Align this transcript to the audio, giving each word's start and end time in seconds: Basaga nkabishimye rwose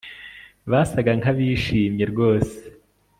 Basaga 0.71 1.11
nkabishimye 1.19 2.05
rwose 2.11 2.57